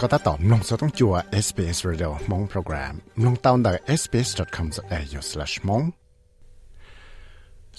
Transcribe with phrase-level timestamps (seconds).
[0.00, 1.14] ก็ถ้าตอบนงสต้องจัว
[1.44, 5.84] SBS Radio มงโปรแกรมนงตาวน์ดัก sbs.com.au/mong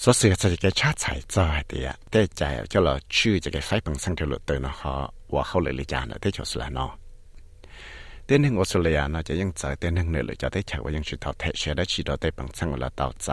[0.02, 4.96] สวเสียสติกชาติสายจอยเดียได้ใจเจ้าเราชื่อจะไฟปังสังเทลุเตอร์นะฮะ
[5.34, 6.88] ว่าเขาเลยลิจานได้ชสลานอ
[8.26, 13.28] เต้นหนึ่งออสเตรเลียนะจะยังใจเต้นหนึ่งเนเลยจะได้ฉายว่ายังชิดเอาแทเชได้ชิดเอาได้ปังสังเวลาเตาใจ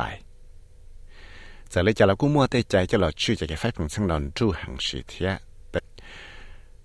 [1.72, 5.30] จะเลยจะเรากู้มัวได้ใจเจ้าเราชื่อจะไฟปังสังนอนจู่หังสีเทีย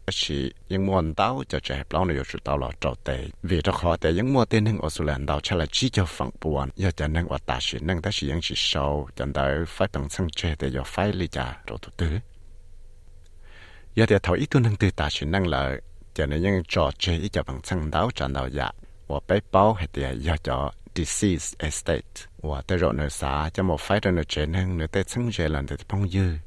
[0.10, 3.62] chỉ những muốn đau cho trẻ hẹp lâu này rồi đau là trâu tệ vì
[3.62, 6.06] đó khó tệ những mua tên hơn ở số lần đau chắc là chỉ cho
[6.06, 6.70] phẳng buồn.
[6.76, 9.88] Do cho nên và ta chỉ nâng ta chỉ những chỉ sâu cho đợi phải
[9.94, 12.20] bằng sân chơi để cho phải lý trả rồi thứ tư.
[13.96, 15.78] Do để thấu ít tu nâng từ ta chỉ nâng là,
[16.14, 18.72] cho nên những trò chơi ít cho bằng sân đau cho đau dạ.
[19.08, 22.28] Và bé bao hay thì do cho disease estate.
[22.38, 25.30] Và tới rồi nữa xa, cho một phải rồi nữa chơi nâng nữa tới sân
[25.32, 26.38] chơi là để phong dư.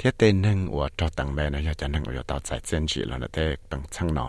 [0.00, 3.38] เทเตนึงอัวจอตังแม่นะยาจะนึงอัวตอใจเซนจิแล้วนะเต
[3.70, 4.26] ปังชังนอ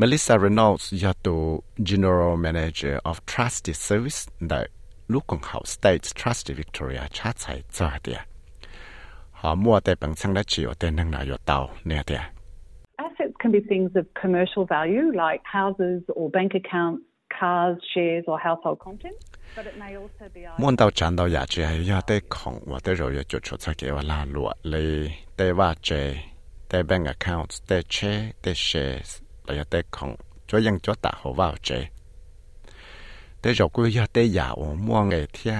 [0.00, 1.40] Melissa Reynolds ยาตัว
[1.88, 4.60] General Manager of Trustee Service ได้
[5.12, 8.20] ลูกของเขา State Trustee Victoria ชาติใจจอเดีย
[9.38, 12.22] หอมัวแต่ปังชังและจิวเตนึงนายเตาเนี่ยเดีย
[13.04, 17.02] Assets can be things of commercial value like houses or bank accounts,
[17.38, 19.24] cars, shares or household contents.
[20.58, 23.42] Muốn tàu chán tàu giả chế hay ya tê khổng và tê rồi ya chuột
[23.42, 26.16] chuột cho kế và la lụa lê tê va chế
[26.68, 31.12] tê bank account tê chế tê shares là ya tê khổng cho yang cho tạ
[31.16, 31.86] hồ vào chế
[33.42, 35.58] tê rồi quy ya tê giả ở mua nghề thia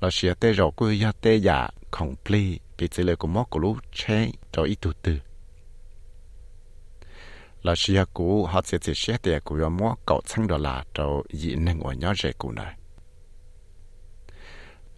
[0.00, 3.58] là xia tê rồi quy ya tê giả complete bị chỉ lệ của mốc của
[3.58, 4.92] lũ chế cho ít tu.
[4.92, 5.18] tư
[7.62, 11.24] là xia cũ họ sẽ chỉ xia tiền của mua cậu sang đó là trâu
[11.32, 12.74] dị nên ở nhỏ rẻ cũ này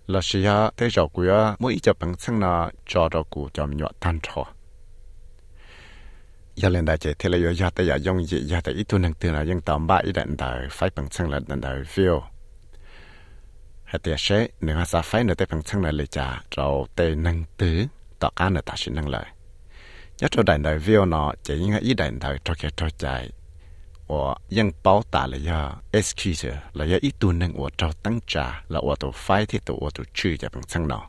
[0.06, 3.88] là xia thế rồi của mỗi cho bằng sang là cho đó cũ cho nhỏ
[4.00, 4.44] tan trò
[6.54, 8.98] giờ lên đại chế thế là giờ tới giờ dùng gì giờ tới ít tu
[8.98, 11.82] năng từ là dùng tạm bạ ít đạn đời phải bằng sang là đạn đời
[11.82, 12.20] view
[13.84, 17.14] hay tiệt sẽ nếu sao phải nữa tới bằng sang là lấy trả trâu tê
[17.14, 17.86] năng tứ
[18.18, 19.24] tọa cá nữa ta sẽ năng lợi
[20.18, 23.30] nhất cho đại đại view nó chỉ những cái đại đại cho cái cho chạy.
[24.08, 28.20] Và những bảo tả là do excuse, là do ít tu nâng của cho tăng
[28.26, 31.08] trả là của tổ phái thì tổ của tổ chư cho bằng sang nó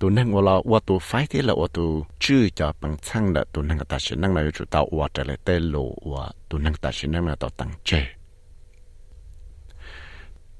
[0.00, 3.32] tu nâng của là của tổ phái thì là của tổ chư cho bằng sang
[3.34, 6.30] là tu nâng ta sẽ nâng là chủ tạo của trở lại tê lộ của
[6.48, 8.06] tu nâng ta sẽ nâng là tổ tăng chế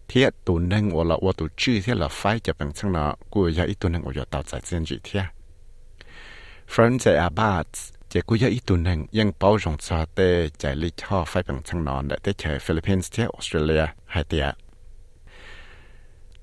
[0.08, 3.14] thế tu nâng của là của tổ chư thì là phái cho bằng sang nó
[3.30, 5.20] của do ít tu nâng của tổ tạo giải diện gì thế?
[6.73, 7.69] Friends at Abbas
[8.11, 10.19] จะกูยอีตัวหนึ่งยังเป้าจงซาเต
[10.59, 14.47] ใจลิชอไฟเป็นช่างนอนแต่เฉยฟิลิปปินส์ที่ออสเตรเลียไฮเตีย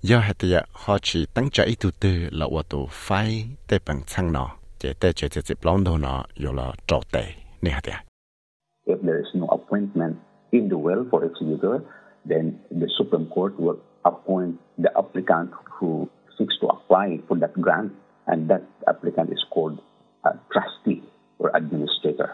[0.09, 3.09] ยอไฮเตียฮอชีตั้งใจอีตัวตือละว่าตัวไฟ
[3.67, 4.45] เตเป็นช่างนอ
[4.79, 7.17] เจเตเจจะจิบล้อมโดนออยู่ละโจเต
[7.65, 7.99] นี่ฮะเตีย
[8.93, 10.15] If there is no appointment
[10.57, 11.77] in the will for executor,
[12.31, 12.45] then
[12.81, 13.81] the Supreme Court will
[14.11, 14.53] appoint
[14.85, 15.91] the applicant who
[16.37, 17.91] seeks to apply for that grant,
[18.31, 19.83] and that applicant is called a
[20.50, 21.02] trustee
[21.44, 22.30] or administrator.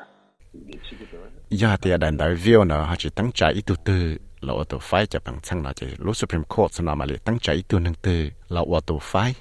[1.49, 4.63] giờ thì đàn đại view nó họ chỉ tăng trả ít tu tư, là ô
[4.63, 7.53] tô phái cho bằng sang là chỉ lúc Supreme Court nó mà lại tăng trả
[7.53, 9.35] ít tu nâng từ là ô tô phái.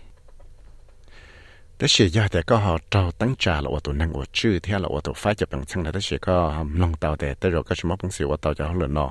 [1.78, 4.58] Đó là giờ thì có họ trao tăng trả là ô tô nâng ô chữ
[4.62, 7.34] theo là ô tô phái cho bằng sang là đó là có lòng tàu để
[7.34, 9.10] tới rồi có một bằng sự ô tô cho họ lần nọ.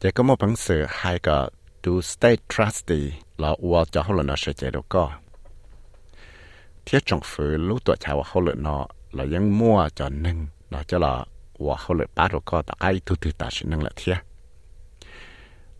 [0.00, 1.50] Chỉ có một bằng sự hai cái,
[1.82, 5.10] to state trustee là ô cho họ lần nọ sẽ chạy được có
[6.86, 10.46] thiết trọng phủ lúc tuổi chào hậu lần nọ là những mua cho nâng.
[10.70, 11.24] Nó cho là
[11.58, 14.12] và hậu lại ba được có tại ai thu thu ta sẽ nâng là thế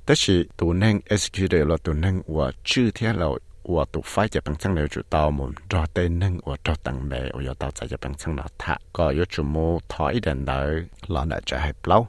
[0.06, 3.26] đó là tụ nâng execute là tụ nâng, và chư thế là
[3.64, 6.74] và tụ phải cho bằng chân liệu chủ tàu muốn cho tên nâng và cho
[6.84, 10.20] tầng bè và tàu chạy cho bằng chân nó thả có yếu chủ mô thói
[10.22, 12.06] đèn đợi là đã trở hết lâu.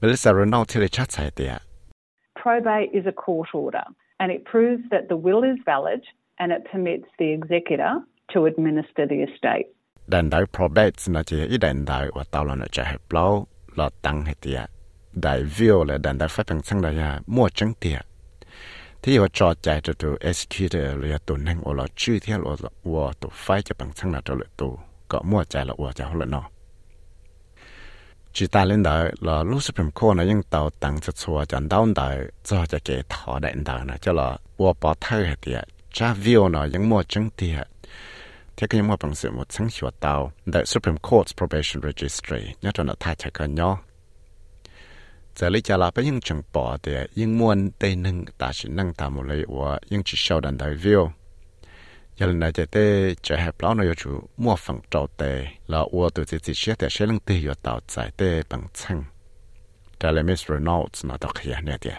[0.00, 1.62] Melissa Reynolds thì chat sai tiệt
[2.42, 3.82] Probate is a court order,
[4.16, 6.00] and it proves that the will is valid
[6.40, 7.92] and it permits the executor
[8.34, 9.66] to administer the estate.
[10.06, 13.46] Đàn đại probate nó chỉ ý đàn đại và tao là nó chạy hết lâu
[13.76, 14.70] là tăng hết tiệt.
[15.12, 16.94] Đại view là đàn đại phát bằng sang đại
[17.26, 18.06] mua trắng tiệt.
[19.02, 22.68] Thì họ cho chạy cho tụ executor là tụ năng ở là chư theo là
[22.84, 24.78] ở tụ phải cho bằng sang là cho lợi tụ
[25.08, 26.42] có mua chạy là ở cho họ nó.
[28.32, 31.68] chỉ ta lên đời là lúc Supreme Court nó những tàu tăng cho chùa chẳng
[31.68, 35.36] đau đời cho cho kẻ thọ đại đời nó cho là ở bỏ thơ hết
[35.42, 35.64] tiệt.
[35.92, 37.68] Cha view nó những mua chứng tiệt.
[38.56, 42.70] Thế cái mua bằng sự một chứng hiệu tàu, the Supreme Court's Probation Registry nhớ
[42.74, 43.78] cho nó thay chạy cái nhỏ.
[45.36, 48.94] Giờ lấy trả lại những chứng bỏ để những muốn tây nâng ta chỉ nâng
[48.94, 51.10] tạm một lấy và những chỉ sau đàn đại view
[52.20, 55.78] giờ này chỉ tê chỉ hẹp lão nó yêu chú mua phần trâu tê là
[55.78, 59.04] ô tự chỉ chỉ xe tê xe lưng tê yo tàu chạy tê bằng chứng.
[60.00, 61.90] trả lời Miss Reynolds, nó đọc hiện nè tê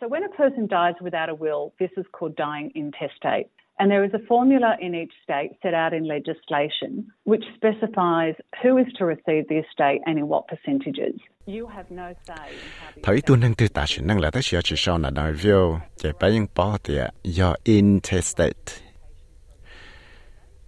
[0.00, 3.48] So when a person dies without a will, this is called dying intestate.
[3.78, 8.78] And there is a formula in each state set out in legislation which specifies who
[8.78, 11.20] is to receive the estate and in what percentages.
[11.46, 12.48] You have no say
[12.96, 15.78] in thấy tu năng tư ta chỉ năng là tới chỉ sau là nói view
[16.04, 18.72] để phải những bỏ tiệt do intestate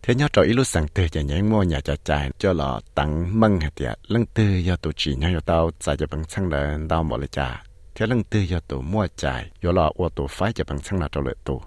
[0.02, 2.80] thế nhau cho ít lúc sáng tư chỉ nhảy mua nhà cho chạy cho lọ
[2.94, 6.48] tặng măng hạt tiệt lưng tư do tụ chỉ nhau tao chạy cho bằng xăng
[6.48, 7.62] là tao một lời trả
[7.94, 11.00] thế lần tư giờ tổ mua chạy do là ô tổ phái cho bằng sang
[11.00, 11.62] là trâu lợi tổ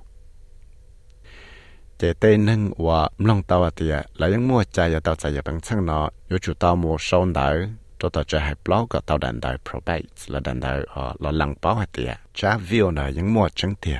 [1.97, 3.71] chế tê nâng và lòng tàu à
[4.13, 7.25] là những mua chạy giờ tàu chạy bằng sang nó do chủ tàu mua sâu
[7.25, 7.67] đỡ
[7.99, 9.39] cho tàu chạy hai blog của tàu đàn
[9.69, 10.59] probate là đàn
[11.19, 13.93] là lăng báo hạt thì trả view là những mua trắng thì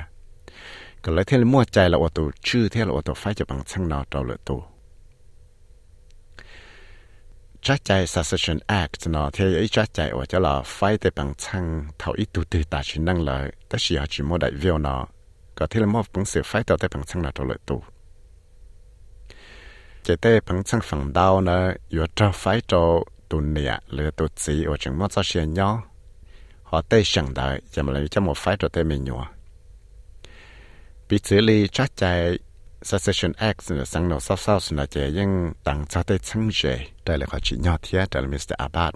[1.02, 3.44] cái lấy thế mua chạy là ô tổ chư thế là ô tổ phái cho
[3.48, 4.64] bằng sang nó trâu lợi tổ
[7.65, 11.65] จะบังช่างนอเราเลยตัวจัดใจ succession act เนาะเที่ยวอีจัดใจว่าจะเราไฟแต่บังช่าง
[11.97, 15.01] เท่าอีตัวตื่นตาชินนั่งเลยแต่สิหาจิมั่วได้เวียวเนาะ
[15.57, 17.79] ก็เที่ยวมั่วบังเสียไฟตัวแต่บังช่างนอเราเลยตัว
[20.05, 21.61] จะแต่บังช่างฝั่งดาวเนาะ
[21.93, 22.85] อยู่เจ้าไฟตัว
[23.29, 25.71] ตัวเนี่ยหรือตัวจีว่าจึงมั่วจะเชียนย่อ
[26.71, 29.25] họ tê sẵn đờiจะมาเลยจะmột phái rồi tê mình nhua
[31.07, 31.85] ปีเจลีจั
[32.86, 33.98] Session X Mr.
[38.60, 38.94] Abad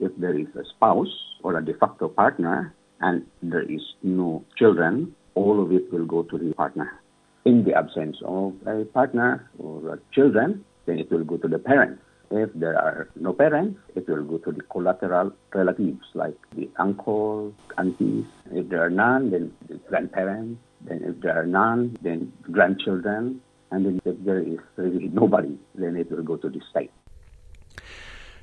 [0.00, 1.06] If there is a spouse
[1.44, 6.24] or a de facto partner and there is no children, all of it will go
[6.24, 7.00] to the partner.
[7.44, 11.60] In the absence of a partner or a children, then it will go to the
[11.60, 12.00] parent.
[12.32, 17.54] If there are no parents, it will go to the collateral relatives like the uncle,
[17.78, 18.24] aunties.
[18.50, 20.58] If there are none, then the grandparents,
[20.88, 23.40] Then if there are none, then grandchildren.
[23.70, 26.90] And then if there is really nobody, then it will go to the state.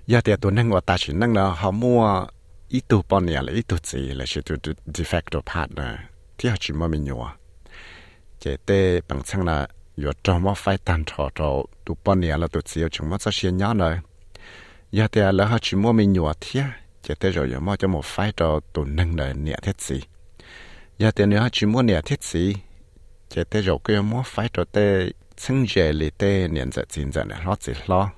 [0.07, 2.25] Giờ thì tôi nâng vào ta chỉ nâng là họ mua
[2.69, 4.55] ít tu bao nhiêu là ít tu gì là chỉ tu
[4.85, 5.95] de facto partner
[6.37, 7.25] thì họ chỉ mua mình nhiều.
[8.39, 9.67] Chỉ để bằng chăng là
[10.03, 13.17] yo cho mà phải tan trò trò tu bao nhiêu là tu gì chúng mà
[13.17, 13.99] sẽ xuyên nhau rồi.
[14.91, 16.59] Giờ thì là họ chỉ mua mình nhiều thì
[17.01, 20.01] chỉ để rồi yo mà cho một phải trò tu nâng là nhẹ thế gì
[20.99, 22.55] giờ thì nếu chỉ muốn nhà thiết sĩ
[23.29, 27.11] chỉ tới rồi cái muốn phải cho tới sinh trẻ lì tới nhận ra chính
[27.11, 28.11] ra là gì lo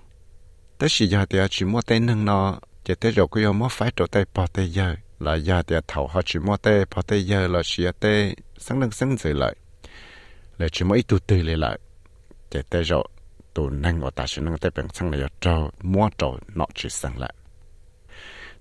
[0.81, 2.59] tới khi giờ thì chỉ muốn tới nâng nó.
[2.83, 6.07] Chỉ tới rồi cái muốn phải cho tới bỏ tới giờ là giờ thì thầu
[6.07, 9.55] họ chỉ muốn tới bỏ tới giờ là chỉ tới sáng nâng sáng dậy lại
[10.57, 11.79] là chỉ muốn ít từ từ lại
[12.49, 13.07] chỉ tới rồi
[13.53, 16.89] tụ nâng và ta chỉ nâng tới bằng sáng này cho mua cho nó chỉ
[16.89, 17.33] sáng lại.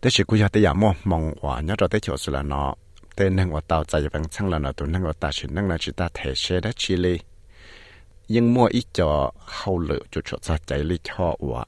[0.00, 2.74] Tới khi cứ giờ tới giờ mua mong hòa nhớ cho tới chỗ là nó
[3.20, 5.68] tên năng và tàu chạy bằng sang là nó tụ năng và ta chỉ năng
[5.68, 7.18] là chỉ ta thể xe đã chi li
[8.28, 11.64] nhưng mua ít cho hậu lự cho chỗ ra chạy li cho của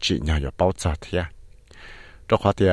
[0.00, 1.30] chỉ nhờ cho bao giờ thế à.
[2.28, 2.66] cho khoa thì,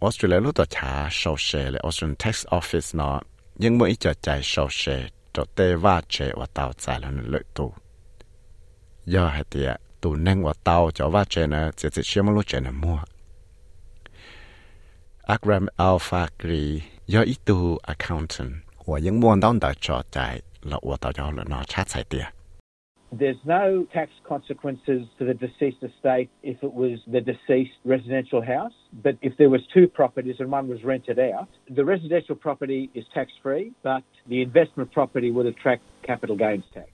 [0.00, 3.20] Australia lúc đó trả sổ xe là Australian Tax Office nó,
[3.56, 7.10] nhưng mua ít cho chạy sổ xe, cho tê va chế và tàu giải là
[7.10, 7.72] nó lợi tụ
[9.06, 9.66] Giờ hạt thì
[10.00, 12.98] tụ nâng và tàu cho va chế nó, chỉ chỉ xem lúc chế nó mua.
[15.22, 17.24] Akram Alpha Gri giờ
[17.82, 18.52] accountant
[18.86, 18.98] và
[23.18, 28.74] There's no tax consequences to the deceased estate if it was the deceased residential house,
[29.04, 33.04] but if there was two properties and one was rented out, the residential property is
[33.14, 36.88] tax free, but the investment property would attract capital gains tax.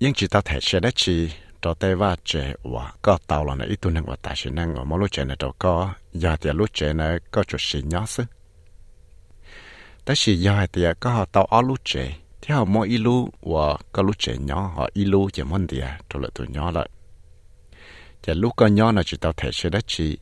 [0.00, 1.28] Nhưng chỉ tao thể sẽ đất chỉ
[1.62, 4.74] cho tê va chế và có tàu là ít tu năng và ta sinh năng
[4.74, 7.82] ở mỗi lúc chế này đâu có, ya thì lúc chế này có chút xí
[7.82, 8.24] nhó sức.
[10.04, 13.28] ta chỉ do hai tia có họ tàu ở lú trẻ thế họ mỗi ilu
[13.42, 16.88] và có lú trẻ nhỏ họ ilu chỉ muốn tia cho lại tụi nhỏ lại
[18.22, 20.18] chỉ lúc có nhỏ là chỉ tàu thể sẽ đã chỉ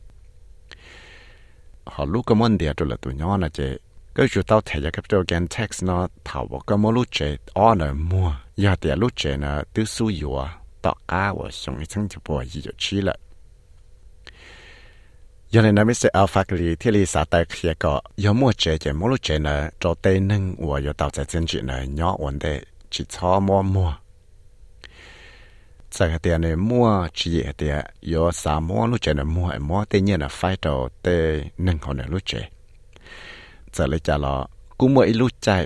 [1.85, 3.63] họ lúc có muốn tia cho lại tụi nhỏ là chỉ
[4.15, 7.35] cái chủ tàu thể cái trâu gen tax nó thảo bỏ cái mỗi lú trẻ
[7.53, 10.37] ở nè mua giờ tia lú trẻ là tứ su yếu
[10.81, 13.17] tọt cá và sống cái thằng chỉ bỏ gì cho chỉ lại
[15.53, 15.71] giờ thì
[17.79, 18.01] có
[18.59, 20.79] cho nâng và
[21.27, 21.45] chân
[22.19, 23.41] vấn đề chỉ cho
[26.23, 26.55] cái này
[27.13, 27.41] chỉ
[29.89, 30.57] cái phải
[31.57, 31.77] nâng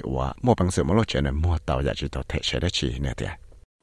[0.03, 0.83] và bằng sự
[1.83, 2.39] ra chỉ thể
[2.71, 2.91] chỉ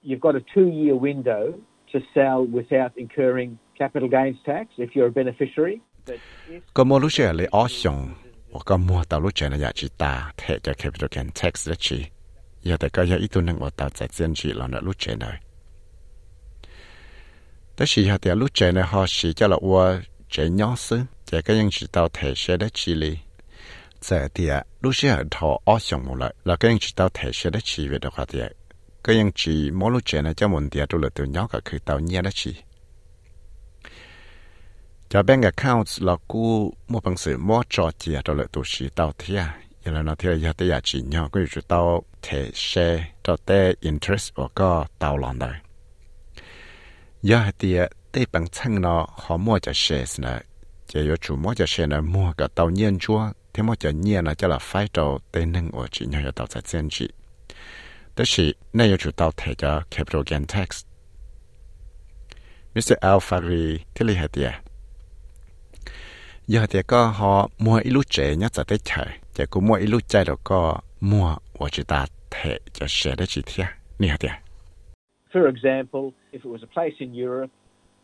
[0.02, 1.52] You've got a two-year window
[1.94, 5.80] to sell without incurring capital gains tax if you're a beneficiary.
[6.06, 6.16] But
[6.74, 8.14] có mua lúc chế lấy option
[8.50, 11.68] và có mua tàu lúc chế là dạ giá ta thể cho capital can tax
[11.68, 12.04] đấy chỉ
[12.62, 14.98] giờ tại cái giờ ít tu năng ở tạo tại dân chỉ là nó lúc
[14.98, 15.40] trẻ này.
[17.78, 21.56] Đó họ lúc trẻ này họ chỉ cho là qua trẻ nhỏ sư trẻ cái
[21.56, 23.18] những chỉ tạo thể sẽ đã chỉ lý
[24.00, 24.48] giờ thì
[24.80, 27.50] lúc trẻ họ ở xong à, một lại là cái những chỉ tạo thể xe
[27.50, 28.48] đã chỉ về đó họ thì à,
[29.04, 31.60] cái những chỉ mỗi lúc trẻ này cho mình thì tôi là từ nhỏ cả
[31.64, 32.22] khi tạo nhẹ
[35.14, 38.62] đã cho bank accounts, là cú một bằng sự mua cho chia đó là tổ
[38.64, 39.58] sĩ tạo thia à.
[39.84, 40.52] giờ là nó theo giờ
[40.84, 45.52] chỉ nhỏ cái chủ tạo thể xe, cho tế interest và có tạo lòng đời.
[47.22, 47.78] Giờ thì
[48.12, 50.44] tế bằng chân nó họ mua cho xe này
[50.86, 53.22] chỉ có chủ mua cho xe này mua cái tạo nhiên chúa.
[53.52, 56.46] Thế mua cho nhiên là cho là phải cho tế nâng ở chỉ nhỏ tạo
[56.50, 57.08] ra chân chỉ
[58.16, 60.84] đó là này chủ tạo thể cho capital gain tax.
[62.74, 62.92] Mr.
[63.00, 64.46] Alfari thế là gì
[75.32, 77.50] For example, if it was a place in Europe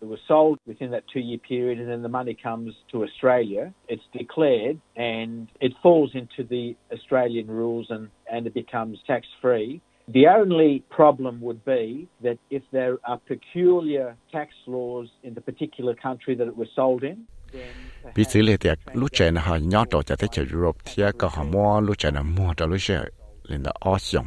[0.01, 3.75] that was sold within that two year period and then the money comes to Australia,
[3.89, 9.83] it's declared and it falls into the Australian rules and, and it becomes tax free.
[10.09, 15.95] The only problem would be that if there are peculiar tax laws in the particular
[15.95, 17.69] country that it was sold in, then
[18.15, 21.03] vì xử lý tiệc lúc trẻ nó họ nhỏ trò cho thấy trẻ Europe thì
[21.19, 23.01] có họ mua lúc trẻ nó mua cho lúc trẻ
[23.45, 24.27] lên đó ở xong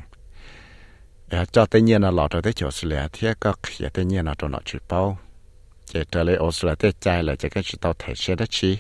[1.51, 4.35] cho tất nhiên là lọt tới chỗ xử lý thì có khía tất nhiên là
[4.37, 5.17] cho nó chịu bao
[5.85, 8.77] chỉ trở lại Australia tới trái là chỉ cái chỉ tao thể xe đó chi.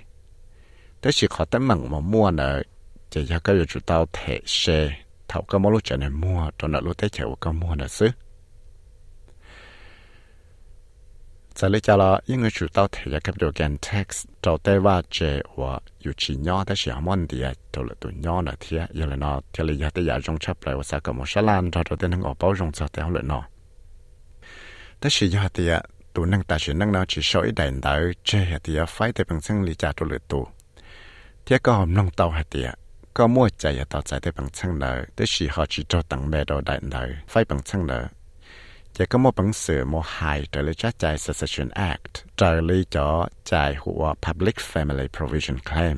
[1.01, 2.61] Thế chỉ khó tới mặn mà mua nữa
[3.09, 4.89] chỉ cho cái chủ tao thể xe
[5.27, 7.87] thảo cái món lúc trẻ này mua cho nó lúc tới chỗ có mua nữa
[7.87, 8.09] xứ
[11.54, 23.44] 在你家了，因为主导提一 capital gain tax，就对话这我有起鸟的时候，问题啊，到了对鸟那天，有了呢，天里也得也用出来，我啥个冇啥烂，他就得能我包用着掉了呢。
[25.00, 27.90] 但是有啲啊，都能但是能呢，只少一点到
[28.22, 30.48] 这一啲啊，快啲本身里家到了多，
[31.44, 32.74] 啲个唔能到一啲啊。
[33.14, 38.02] ก็มั่วใจต่อใจได้บังชังเลยได้สีหอจีโจตังแม่ดอได้เลยไฟบังชังเลย
[38.93, 42.83] chỉ có một bằng sự một hai trở lại trái chạy Succession Act trở lại
[42.89, 45.97] cho chạy của Public Family Provision Claim.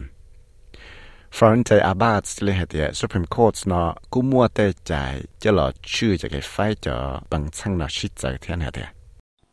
[1.31, 6.17] Fronte Abbas liên hệ địa Supreme Court nó cũng mua tê chạy cho là chưa
[6.17, 8.87] cho cái phải cho bằng chân nó shit chạy thiên hệ địa.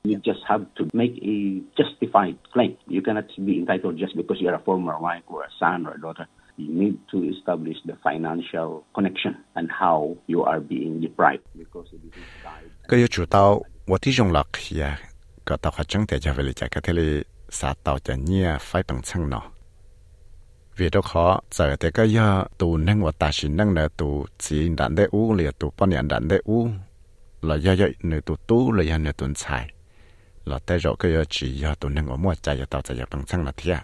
[0.04, 1.36] You just have to make a
[1.76, 2.74] justified claim.
[2.86, 6.00] You cannot be entitled just because you're a former wife or a son or a
[6.02, 6.26] daughter.
[6.58, 12.00] You need to establish the financial connection and how you are being deprived because it
[12.04, 12.12] is
[12.44, 12.61] died.
[12.88, 13.42] ก็ยจู่เตา
[13.90, 14.86] วัที่จงหลักเฮีย
[15.46, 17.00] ก็เตาขัดจังแต่จะไปเลยจากกทะเล
[17.58, 19.44] สาเตาจะเงียไฟปังช่างเนาะ
[20.78, 22.28] วีดขอเจอแต่ก็ย่อ
[22.60, 24.08] ตูนั่งวัตาชินนั่งเนตู
[24.42, 26.62] จีดันได้อู้เหลียตูป้อนยันดันได้อู้
[27.44, 29.64] เราย่อย่อเนตูตู้เลยยันเนตุนชาย
[30.46, 33.76] เราแต่เราก็ย่อจีย่อตูนั่งว่ามั่วใจจะเตาจะอย่าปังช่างนาเทีย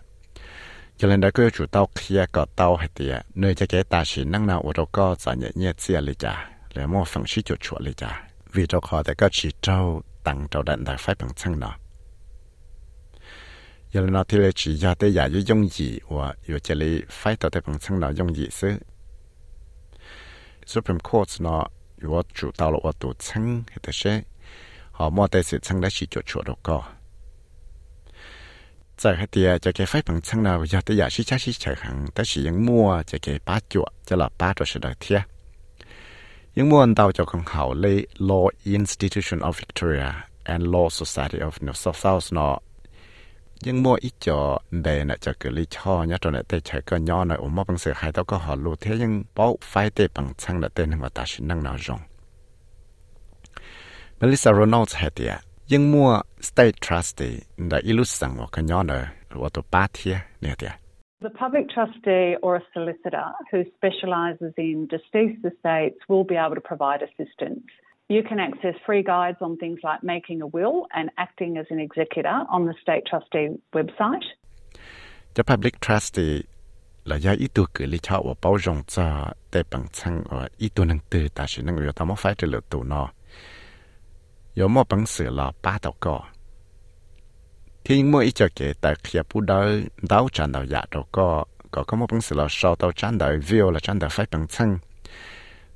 [0.99, 6.33] จะเล่นได้ก็จู่เตาเคลียก็เตาให้เตียเนยจะแกตาชินนั่งนาอุดก็จะเงียเงียเสียเลยจ้า
[6.73, 9.76] แล้วมั่วฟังชิจุดชวดเลยจ้า ะเกิดลิชอเนี่ย
[10.26, 18.66] ตอนนี้แต่ใช้ก็ย่อหน่อยอุมาบังเสือ
[23.84, 25.90] หายต้องก็
[26.28, 26.58] หอรู้เ
[36.55, 40.13] nhưng muan tau cho con hao le Law Institution of Victoria
[40.45, 42.59] and Law Society of New South Wales no
[43.63, 46.83] nhưng mua ít cho đề nè cho cử lý cho nhá cho nè tê chạy
[46.83, 49.53] cơ nhỏ nè ủng mô bằng sự hai tao có họ lù thế nhưng bó
[49.63, 52.01] phai tế bằng chăng nè tên nâng mà ta sẽ nâng nào rong
[54.21, 55.37] Melissa Ronalds hẹt tìa
[55.69, 60.19] nhưng mua State Trustee đã ilu sẵn một cơ nhỏ nè và tụ ba thia
[60.41, 60.71] nè tìa
[61.21, 66.61] The public trustee or a solicitor who specialises in deceased estates will be able to
[66.61, 67.67] provide assistance.
[68.09, 71.81] You can access free guides on things like making a will and acting as an
[71.81, 74.27] executor on the State Trustee website.
[75.35, 76.43] The public trustee
[77.05, 80.49] là do ý tu cử lý cho và bảo rộng cho tế bằng chân và
[80.59, 83.09] ý tu năng tư ta sẽ năng yếu ta phải trở lựa tù nó.
[84.55, 86.21] Yếu mô bằng sự là ba tàu cỏ
[87.85, 89.67] thì mỗi ít cho kể tại khi bút đó
[90.03, 93.19] đào chăn đào dạ đâu có có có một bằng sự là sau đào chăn
[93.19, 94.79] đào view là chăn đào phải bằng chân.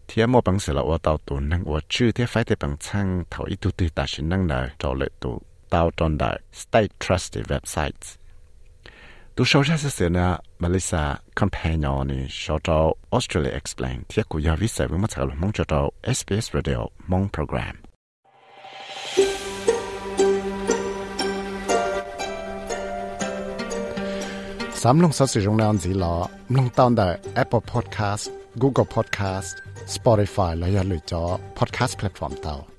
[0.09, 2.77] Thì một bằng sự là ở đào tụ năng ở chưa thì phải để bằng
[2.77, 5.41] chân thầu ít tu tư ta sẽ năng đời cho lệ tụ
[5.71, 8.17] đào tròn đào state trusted websites.
[9.35, 14.57] Tu sau ra sẽ là Melissa companion ni sau cho Australia explain thiết của giáo
[14.57, 17.82] viết với số luận mong cho cho SBS Radio mong program.
[24.85, 26.15] สามลงสสิรงแรงสีหลอ
[26.57, 27.09] ลงตอนแต่
[27.43, 28.25] Apple Podcast
[28.63, 29.49] Google Podcast
[29.95, 31.23] Spotify และอย่าลืมจอ
[31.59, 32.72] Podcast Platform เตา